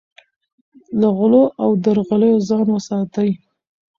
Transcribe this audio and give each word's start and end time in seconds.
له 0.99 1.07
غلو 1.17 1.43
او 1.63 1.69
درغلیو 1.85 2.37
ځان 2.49 2.67
وساتئ. 2.71 3.29